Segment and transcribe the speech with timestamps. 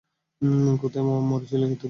[0.81, 1.79] কোথায় মরেছিলে এতোদিন?